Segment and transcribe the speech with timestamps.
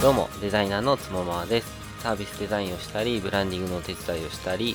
[0.00, 1.66] どうもデザイナーのつもまわです。
[2.02, 4.74] サービスデザインをしたりブランディングのお手伝いをしたり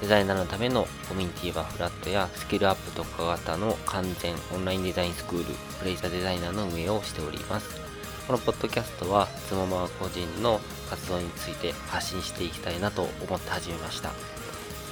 [0.00, 5.44] デザイナーのためのコミュニティはフラットやスキルアップ特化型の完全オンラインデザインスクール
[5.80, 7.80] プレイザーデザイナーの運営をしております。
[8.28, 14.12] このポッドキャストはつもまわ個人の活動について発信していきたいなと思って始めました。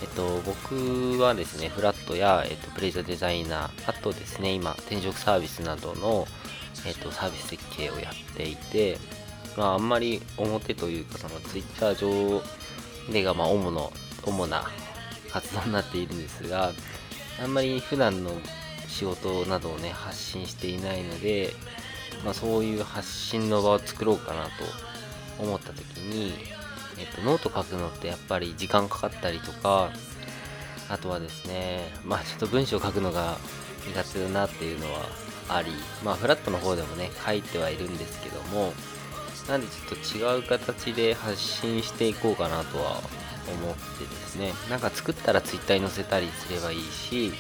[0.03, 6.27] えっと、僕はですね、フラットや、えっと、プレイザーデザイナー、あとですね、今、転職サービスなどの、
[6.85, 8.99] えっと、サービス設計をやっていて、
[9.59, 12.41] まあ、あんまり表というか、そのツイッター上
[13.13, 13.93] でが、まあ、主の、
[14.25, 14.65] 主な
[15.33, 16.73] 活動になっているんですが、
[17.43, 18.31] あんまり普段の
[18.87, 21.53] 仕事などをね、発信していないので、
[22.25, 24.51] まあ、そういう発信の場を作ろうかなと
[25.41, 26.35] 思った時に、
[26.97, 29.91] えっと、ノート書くのってやっぱり時間かかったりとか、
[30.89, 33.37] あとはですね、まあちょっと文章書くのが
[33.87, 35.01] 苦手だなっていうのは
[35.49, 35.71] あり、
[36.05, 38.73] まあフラットの方でもね、書いてはいるんですけども、
[39.49, 43.01] なんでちょっと違う形で発信していこうかなとは
[43.49, 47.33] 思ってですね、なんか作ったら Twitter に載せたりすればいいし、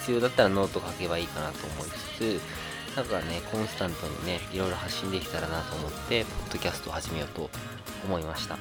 [0.00, 7.50] 必要だったらノート書けばいいかなと思いつつ、なんかね、コンスタントにね、いろいろ発信できたらなと思って、ポッドキャストを始めようと
[8.04, 8.56] 思いました。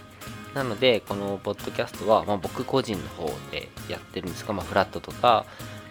[0.53, 5.45] なので、このポッドキャストは、まあ、僕個人の方でやってるんですが、まあ、フラットとか、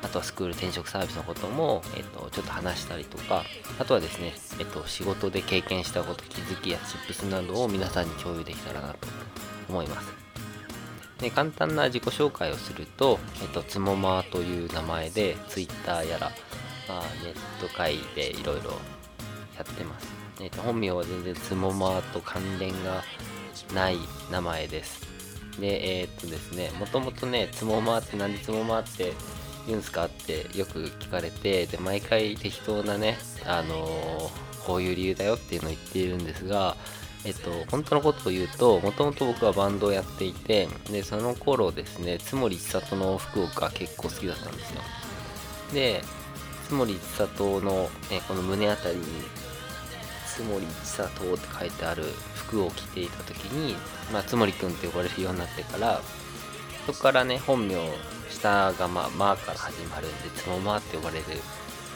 [0.07, 3.43] あとはスクール転職サービスのことも、えっと、ちょっと話したりとか、
[3.81, 8.99] あとはですね、えっと、仕事で経験したこと、気づきやチップスなどを皆さんに共有できたらなと
[9.69, 10.09] 思います。
[11.19, 16.31] で簡単な自己紹介をすると、えっと、つもまという名前で、Twitter やら、
[16.89, 18.71] まあ、ネット界でいろいろ
[19.57, 20.07] やってます。
[20.41, 23.03] えっと、本名は全然つもまと関連が
[23.75, 23.99] ない
[24.31, 25.01] 名前です。
[25.59, 29.15] で、えー、っとですね、もともとね、つもまってなんでつもまって
[29.67, 36.77] 言うんすかってよく聞かれて、で、毎回適当なね、あのー、こういう理由だよっていうのを言っているんですが、
[37.25, 44.81] えっと、本当のことを言うと、もともと僕はバンドをやっていて、で、その頃ですね、津森千里の服が結構好きだったんですよ。
[45.73, 46.03] で、
[46.69, 49.05] 津森千里の、ね、この胸あたりに、
[50.37, 52.05] 津森千里って書いてある
[52.35, 53.75] 服を着ていた時に、
[54.13, 56.01] まあ、つもりくんって呼ばれるようになってから
[56.87, 57.75] そこからね本名
[58.31, 61.25] 下がまあ、まあから始まるんでつもまって呼ばれる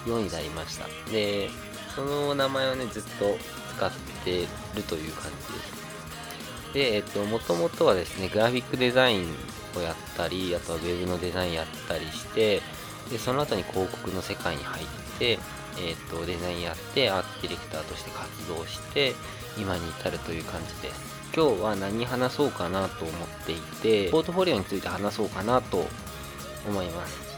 [0.07, 0.87] ようになりました。
[1.11, 1.51] で
[1.95, 3.37] その名前をねずっと
[3.77, 3.91] 使っ
[4.25, 6.73] てるという感じです。
[6.75, 9.35] でえっともともとはですねグラフィックデザイン
[9.77, 12.63] をやったりあとは web のデザインやったりして
[13.11, 14.87] でその後に広告の世界に入っ
[15.19, 15.39] て
[15.79, 19.15] えーと、デザインやってアートディレクターとして活動して
[19.59, 21.11] 今に至るという感じです。
[21.35, 25.87] 今日は何話そうかなと思っていてポートフォリオについて話そうかなと
[26.66, 27.31] 思います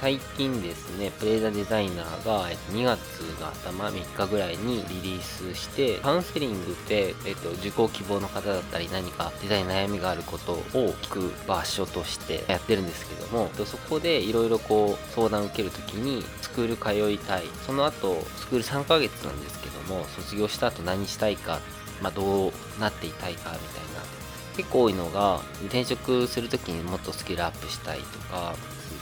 [0.00, 10.58] 最近ですね、プレイザーデザイナーが2月の頭3日ぐらいにリリースして、カウンセリングって、えっと、受講希望の方だったり何かデザイン悩みがあることを
[11.02, 17.44] 聞く場所としてやってるんですけども、そこでいろいろこう相談を受けるときに、スクール通いたい。
[17.66, 21.60] その後、スクール3ヶ月なんですけども、卒業した後何したいか、
[22.02, 24.23] まあ、どうなっていたいかみたいな
[24.56, 28.54] 結構多いのが転職するときにもっとスキルアップしたいとか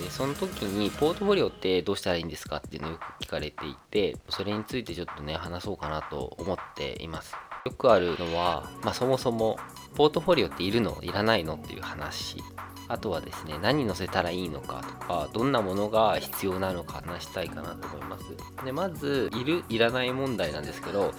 [0.03, 7.35] でその時にポートフォリオってどうしたらいいんですかっていうのをよく聞かれていてそれについてちょっとね話そうかなと思っています。
[7.65, 9.57] よくあるのは、まあ、そもそも
[9.95, 12.43] ポートフォリオっているのいらないのっていう話。
[12.89, 18.65] あとはですね何載せたらいいのかとかどんなものが必要なのか話したいかなと思います。
[18.65, 21.13] でまずいるいらない問題なんですけど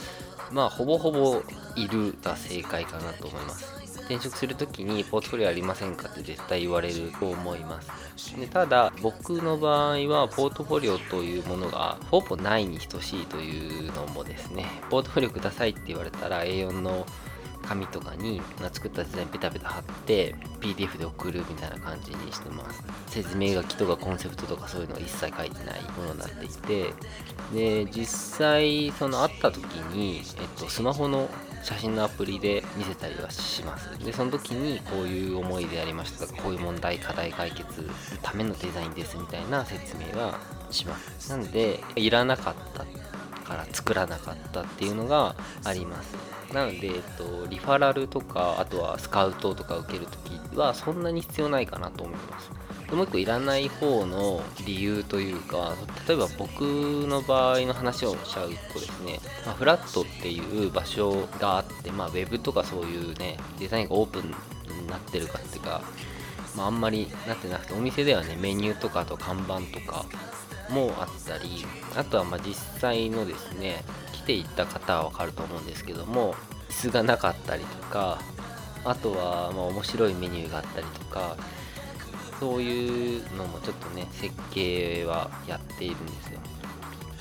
[0.52, 1.42] まあほぼほぼ
[1.76, 3.83] いるが正解かなと思います。
[4.04, 8.40] 転職するときにポートフォリオありませんかって絶対言われると思います。
[8.40, 17.06] でただ僕の場合はポートフォリオというものがほぼないに等しいというのもですねポートフォリオくださいって言われたら A4 の
[17.64, 18.42] 紙とかに
[18.74, 22.84] 作ったデザインペタペタ貼って PDF で送るみたいな感じにしてます。
[23.08, 26.94] 説明書きとかコンセプトとかそういうのは一切書いてないものになっていて
[27.54, 29.64] で実際その会った時
[29.94, 31.30] に、えっと、スマホの
[31.64, 33.98] 写真のアプリで見せたりはします。
[34.04, 37.88] でその時にこういう思いでやりましたとかこういう問題課題解決の
[38.22, 40.40] ためのデザインですみたいな説明は
[40.70, 41.30] します。
[41.30, 42.86] なんでいらなかった
[43.44, 46.16] から作らなかったっていうのがあります。
[46.54, 52.52] なので、えっと、リファラルとかあとはスカウトとか受けるときはそんなに必要ないかなと思います。
[52.96, 55.76] もう一個いらない方の理由というか
[56.08, 65.82] 例えば僕の場合の話をしちゃうとですね、まあ、フラットっていう場所があって、まあ、ウェブとかそういうねデザインがオープンになってるかっていうか、
[66.56, 70.06] まあ、あんまりなってなくてお店ではねメニューとかあと看板とか
[70.70, 76.36] もあったりあとはま実際のですね来ていった方はわかると思うんですけども
[76.70, 78.20] 椅子がなかったりとか
[78.86, 81.38] あとはま面白いメニューがあったりとか
[82.44, 86.42] そういうのもちょっとね設計はやっているんですよ。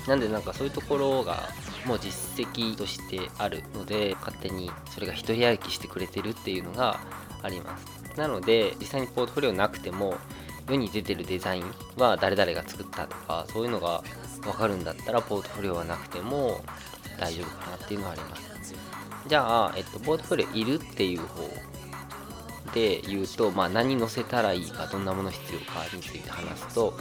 [0.08, 1.48] なんでなんかそういうところが
[1.86, 6.98] もう実績としてあるので勝手にそれが一人歩きしてくれてるっていうのが
[7.40, 7.86] あります。
[8.16, 10.16] なので実際にポートフォリオなくても
[10.68, 14.02] 世に出てるデザインは誰々が作ったとかそういうのが
[14.42, 16.64] 分かるんだったらポートフォリオはなくても
[17.20, 18.74] 大丈夫かなっていうのはあります。
[19.28, 21.48] じゃあ、えっと、ポートフォリオいるっていう方
[22.74, 26.94] で言うと、まあ、何載せたらいいかどんなもの必要かについて話すと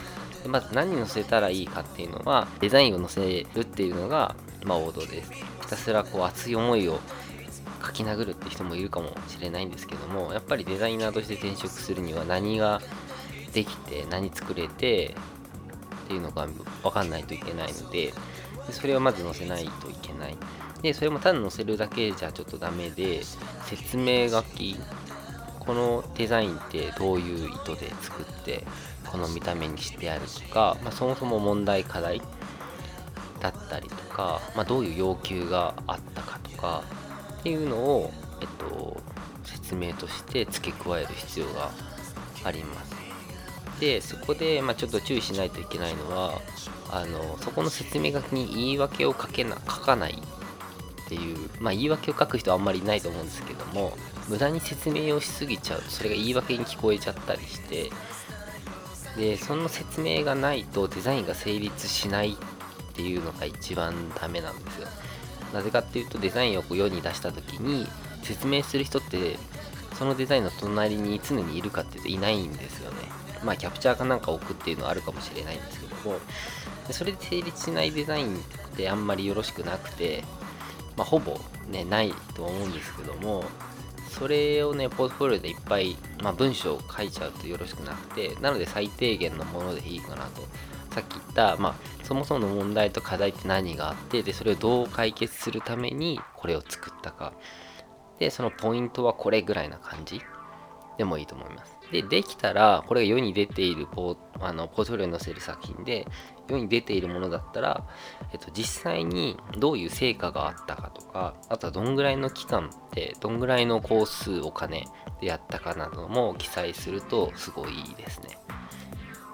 [0.47, 5.31] まず何載せたらいいかっていうのはデザインを載せるっていうのが、まあ、王道です。
[5.31, 6.99] ひたすらこう熱い思いを
[7.85, 12.81] 書き殴るって人もいるかもしれないんですけどもやっぱりデザイナーとして転職するには何が
[13.53, 15.15] できて何作れて
[16.05, 16.47] っていうのが
[16.83, 18.13] 分かんないといけないので
[18.71, 20.37] それをまず載せないといけない。
[20.81, 23.21] でそれもただ載せるだけじゃちょっとダメで
[23.65, 24.75] 説明書き
[25.65, 28.65] このデザインってどういう意図で作って
[29.05, 32.19] この見た目にしてあるとか、まあ、そもそも問題課題
[33.39, 36.83] だったりとか、まあ、どういう要求があったかとか
[37.39, 38.11] っていうのを、
[38.41, 38.99] えっと、
[39.43, 41.69] 説明として付け加える必要が
[42.43, 42.91] あります。
[43.79, 46.39] でそこで、まあ、ちょっと注意しないといけないのは
[46.91, 53.97] あのそこの説明書きに言い訳を書けな書かないっていう、まあ、言い訳を書く人はあんまりいないと思うんですけども
[54.27, 55.81] 無駄に説明をしすぎちゃう。
[55.81, 57.91] とそれが言い訳に聞こえちゃったりして。
[59.17, 62.35] でその説明がないとデザインが成立しないっ
[62.93, 64.87] ていうのが一番ダメなんですよ。
[65.53, 67.87] なぜかっていうとデザインをこう世に出した時に
[68.23, 69.37] 説明する人って
[69.95, 72.97] そのデザインの隣に常にいるかっていうといないんですよね。
[73.43, 76.19] まあキャプチャーかなんか置くっていうのはあるかもしれないんですけども。
[76.89, 78.39] それで成立しないデザインっ
[78.75, 80.23] てあんまりよろしくなくて
[80.97, 81.39] まあ、ほぼ
[81.69, 83.43] ねないと思うんですけども。
[84.11, 90.41] それをね、ポートフォリオでいっぱい、まあ、文章を書いちゃうとよろしくなくて、なので最低限のものでいいかなと。
[90.93, 97.33] さっき言った、まあ、そもそもの問題と課題って何があって、で、それをどう解決するためにこれを作ったか。
[98.19, 100.21] で、そのポイントはこれぐらいな感じ
[101.01, 101.75] でもいいと思います。
[101.91, 106.05] で、できたら、これが世に出ているポーあのポートフォリオに載せる作品で、
[106.47, 107.87] 世に出ているものだったら、
[108.31, 114.85] えっと、実際にどういう成果があったかとか、あとはどんぐらいの期間で、どんぐらいの工数、お金
[115.21, 118.37] でやったかなども記載するとすごいいいですね。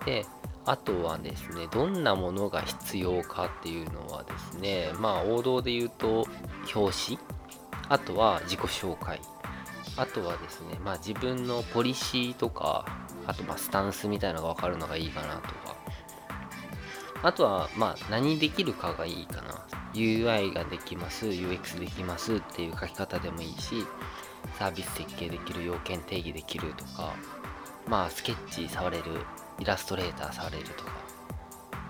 [0.05, 0.25] で、
[0.65, 6.25] あとはですね、どんなものが必要かっていうのはですね、まあ王道で言うと
[6.73, 7.19] 表紙、
[7.89, 9.19] あとは自己紹介、
[9.97, 12.85] あとはですね、まあ自分のポリシーとか、
[13.25, 15.77] あとまあスタンスみたいなのが分かるのがいいかなとか、
[17.23, 19.65] あとは、まあ、何できるかがいいかな。
[19.93, 23.85] UI ができます、UX できますっていう書き方でもいいし、
[24.59, 27.13] サービス設計できる、要件定義できるとか、
[27.87, 29.03] まあ、スケッチ触れる、
[29.59, 30.91] イラストレーター触れるとか、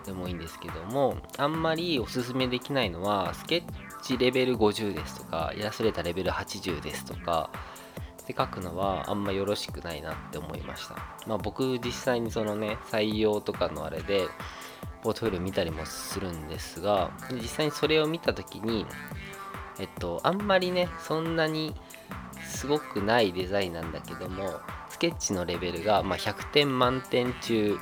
[0.05, 3.63] でもいいんですけども、あんまりおすすめできないのは、スケッ
[4.01, 7.49] チレベル50ですとか、イラストレーターレベル80ですとか、
[8.27, 10.95] って書くのはあんまよろしくないなって思いました。
[11.25, 14.27] まあ僕実際にそのね、採用とかのあれで、
[15.01, 18.85] ポートフォリオ見たりもするんですが実際にそれを見た時に
[19.79, 21.73] えっとあんまりねそんなに
[22.43, 27.77] すごくないデザインなんだけどもスケッチのレベルが、まあ、100点満点中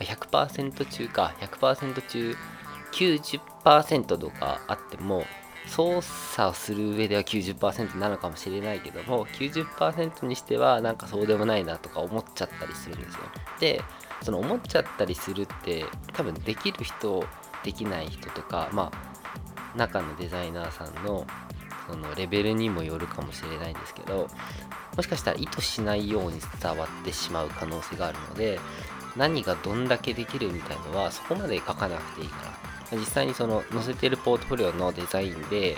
[0.00, 2.36] 100%中か100%中
[2.92, 5.24] 90%とかあっても
[5.66, 13.20] 操作をする上では90%なのかもしれないけども90%にしてはなんかそうでもないなとか思っちゃったりするんですよ。
[13.60, 13.82] で
[14.22, 17.24] その思っちゃったりするって多分できる人
[17.64, 21.26] できない人とかまあ中のデザイナーさんの
[21.86, 24.28] そのレベルにもよるかもしれないんですけど
[24.96, 28.60] もしかしたら意図しないように伝わってしまう可能性があるので
[29.16, 35.76] 何がどんだけできるみたいのはそこまで書かなくていいから実際にその載せてるポートフォリオのデザインで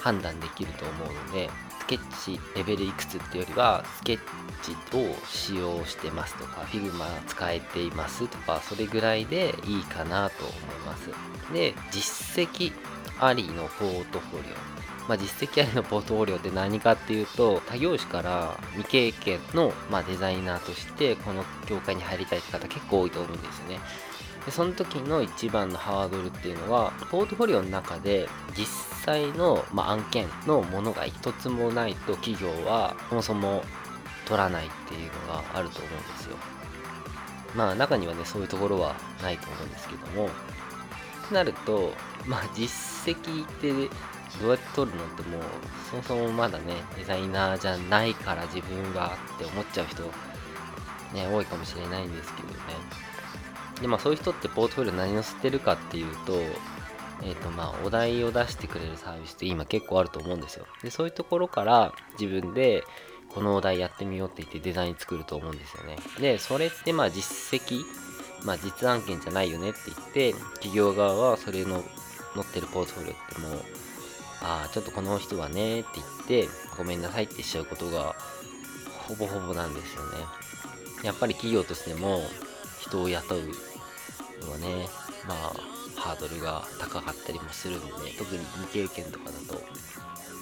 [0.00, 1.50] 判断できると思うので
[1.80, 4.18] スケッチレベルいくつっていうよりはスケッ
[4.62, 11.10] チを使用してますとか Figma 使えていますとかそれぐらいでいいかなと思います。
[11.52, 12.72] で実績
[13.18, 14.80] ありのポートフォリオ。
[15.08, 23.80] まあ、実績ありのポートフォリオって何かっていうと他業種から未経験の、ま、デザイナーとしてこの業界に入りたいって方結構多いと思うんですよね。
[24.50, 28.66] でその時の一番のハードルっていうのはポートフォリオの中で実
[29.04, 33.62] 際の、まあ、案件のものが一つもないと企業はそもそも
[34.26, 36.36] 取らないっていうのがあると思うんですよ。
[37.54, 40.28] まあ中にはねそういうところはないと思うんですけども。
[41.28, 41.92] となると
[42.26, 43.72] まあ実績って
[44.40, 45.42] どうやって取るのってもう
[45.88, 50.02] そもそもまだねデザイナーじゃないから自分はって思っちゃう人
[51.14, 53.09] ね多いかもしれないんですけどね。
[53.80, 56.34] でまあそういう人ってポートフォリオ何を捨てるかっていうと
[57.22, 60.66] えっ、ー、とまあお題を出してくれるサービスって今結構あると思うんですよ。
[60.82, 62.84] でそういうところから自分で
[63.34, 65.96] このお題やってみようって言ってデザイン作ると思うんですよね。
[66.18, 67.82] でそれってまあ実績
[68.44, 69.98] まあ実案件じゃないよねって言っ
[70.32, 71.82] て企業側はそれの
[72.34, 73.64] 載ってるポートフォリオってもう
[74.42, 78.16] ああちょっとこの人はねって言ってごめんなさいってしちゃうことが
[79.06, 80.18] ほぼほぼなんですよね。
[81.02, 82.22] やっぱり企業としても
[82.80, 83.40] 人を雇う
[84.48, 84.88] はね
[85.26, 85.52] まあ
[86.00, 89.62] ハードルが高かったりもするんで、特に未経験とかだと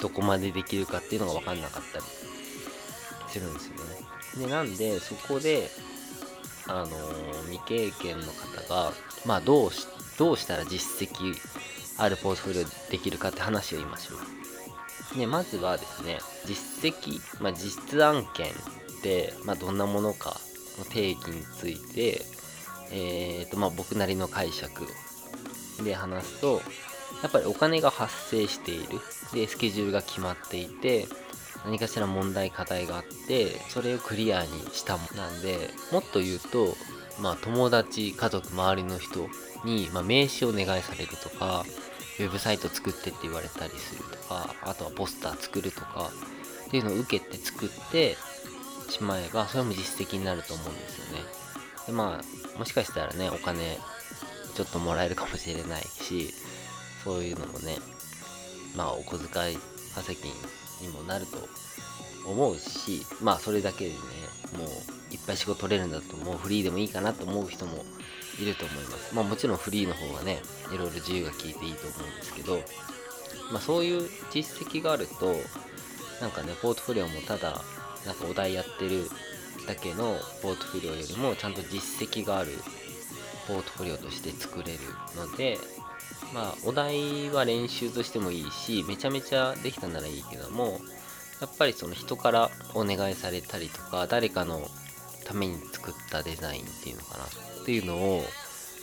[0.01, 2.05] どこまでできるかっていうのが分かんなかったり
[3.29, 3.75] するんですよ
[4.41, 5.69] ねでなんでそこで
[6.69, 8.93] あのー、未経験の方が
[9.25, 9.87] まあどうし
[10.19, 11.35] どうしたら実績
[11.97, 15.19] あるポートフォリオできるかって話を今します。
[15.19, 20.39] で、まずはですね、実績、まあ、実案件って、まあ、どんなものか
[20.79, 22.23] の定義について、
[22.91, 24.87] えーとまあ、僕なりの解釈
[25.85, 26.61] で話すと、
[27.23, 29.01] やっぱりお金が発生している。
[29.33, 31.07] で、スケジュールが決まっていて、
[31.65, 36.77] 何かしら問題課題があってそれをクリアにしたものなんでもっと言うと
[37.21, 39.29] まあ友達家族周りの人
[39.65, 41.65] に、まあ、名刺をお願いされるとか
[42.19, 46.11] ウェブサイト作ってって言われたりするとか、あとはポスター作るとか、
[46.67, 48.17] っていうのを受けて作って
[48.89, 51.25] しまえば、それも実績になると思うんですよね。
[51.87, 52.25] で、まあ、
[52.59, 53.79] もしかしたらね、お金
[54.55, 56.35] ちょっともらえるかもしれないし、
[57.05, 57.77] そういうのもね、
[58.77, 59.59] まあ、お小遣い
[59.95, 60.29] 稼ぎ
[60.87, 61.39] にもなると
[62.29, 63.97] 思うし、まあ、それだけでね、
[64.59, 64.69] もう、
[65.15, 67.85] いっぱい仕事取れるんだと、もうフリーでもいいかなと思う人も
[68.41, 69.15] いると思います。
[69.15, 70.39] まあもちろんフリーの方がね、
[70.73, 72.61] いろいろ自由が利いていいと思うんですけど、
[73.53, 75.35] まあそういう実績があると、
[76.21, 77.63] なんかね、ポートフォリオもただ、
[78.05, 79.09] なんかお題やってる
[79.69, 82.53] だけのポートフォリオよりも、ちゃんと実績がある
[83.47, 84.79] ポートフォリオとして作れる
[85.15, 85.59] ので、
[86.33, 90.81] まあお題は練習としてもいいし、めちゃめちゃできたならいいけども、
[91.41, 94.67] やっぱりその人からお願いされたりとか、誰かの
[95.27, 98.25] ために作ったデザインっていうのかなっていうのを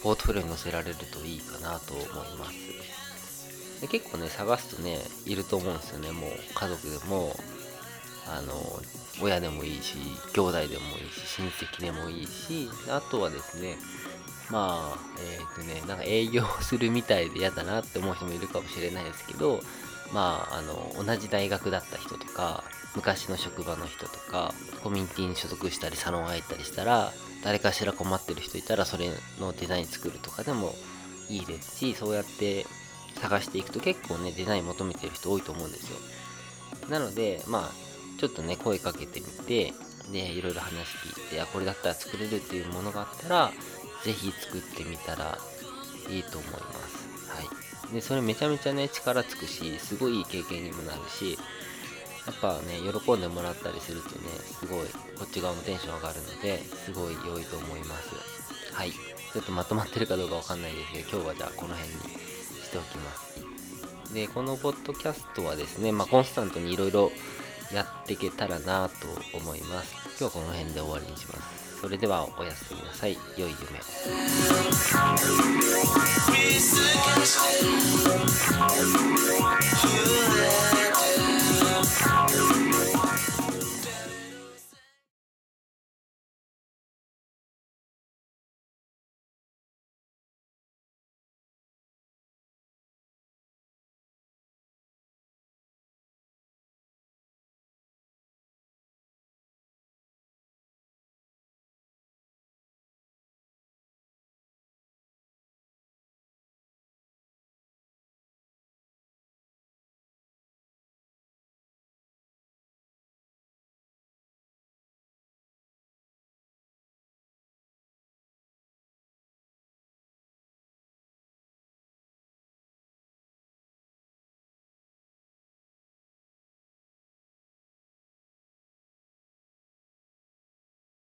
[0.04, 3.82] ポートフォリオに載せられるといいかなと思います。
[3.82, 7.36] で結構ね探すとねいると思うんですよねもう家族でも。
[8.28, 8.54] あの
[9.22, 9.98] 親でもいいし
[10.34, 13.78] 兄弟でもいいし親戚でもいいしあとはですね
[14.52, 19.60] まあえっ、ー、とねなんか営業するみたいで嫌だなって思う人もいるかもしれないですけど
[20.14, 22.64] まああの同じ大学だった人とか
[22.96, 24.54] 昔の職場の人とか
[24.84, 27.12] コミュニティに所属したりサロン入ったりしたら
[27.44, 30.74] 誰かしら困ってる人いたらそれのデザイン作るとかでも
[31.30, 32.66] いいですしそうやって
[33.16, 35.98] 探していくと結構ねデザイン求めてる人多いと思うんですよ。
[36.90, 37.85] なのでまあ
[38.18, 39.74] ちょっとね声かけてみて
[40.12, 43.52] でいろいろ話聞いてあこれだったら作れるっていうものがあったら
[44.04, 45.38] 是非作ってみたら
[46.10, 47.42] いいと思いますは
[47.90, 51.38] いでそれめちゃめちゃね力つくしすごいいい経験にもなるし
[52.26, 54.30] やっぱね、喜んでもらったりするとね、
[54.60, 58.74] すごい、こっち側もテンション上がるので、すごい良いと思います。
[58.74, 58.92] はい。
[58.92, 64.14] ちょっとまとまってるかどうかわかんないですけど、今日はじゃあこの辺にしておきます。
[64.14, 67.12] で、このポッドキャストはですね、まあ、コンスタントにいろいろ
[67.72, 69.08] やっていけたらなと
[69.38, 69.94] 思います。
[70.18, 71.80] 今日はこの辺で終わりにします。
[71.82, 73.18] それではおやすみなさい。
[73.38, 73.82] 良い夢を。